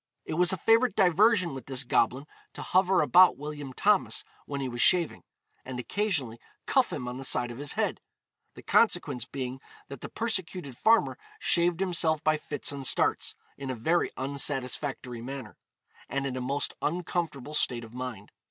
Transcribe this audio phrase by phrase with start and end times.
[0.25, 4.67] It was a favourite diversion with this goblin to hover about William Thomas when he
[4.67, 5.21] was shaving,
[5.63, 8.01] and occasionally cuff him on the side of his head
[8.55, 13.75] the consequence being that the persecuted farmer shaved himself by fits and starts, in a
[13.75, 15.55] very unsatisfactory manner,
[16.09, 18.31] and in a most uncomfortable state of mind.